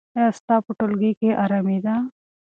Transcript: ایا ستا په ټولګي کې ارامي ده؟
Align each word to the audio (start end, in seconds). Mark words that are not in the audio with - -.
ایا 0.17 0.29
ستا 0.37 0.55
په 0.65 0.71
ټولګي 0.77 1.11
کې 1.19 1.29
ارامي 1.43 1.77
ده؟ 1.85 1.95